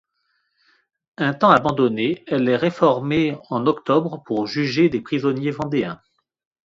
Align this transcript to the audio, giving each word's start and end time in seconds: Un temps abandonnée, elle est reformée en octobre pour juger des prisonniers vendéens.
Un 1.19 1.35
temps 1.35 1.51
abandonnée, 1.51 2.23
elle 2.25 2.49
est 2.49 2.57
reformée 2.57 3.37
en 3.51 3.67
octobre 3.67 4.23
pour 4.25 4.47
juger 4.47 4.89
des 4.89 4.99
prisonniers 5.01 5.51
vendéens. 5.51 6.01